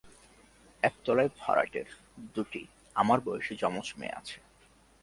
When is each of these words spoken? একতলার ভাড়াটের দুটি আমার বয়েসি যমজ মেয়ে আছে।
একতলার 0.83 1.29
ভাড়াটের 1.39 1.87
দুটি 2.35 2.61
আমার 2.95 3.19
বয়েসি 3.25 3.53
যমজ 3.55 3.87
মেয়ে 3.97 4.17
আছে। 4.17 4.37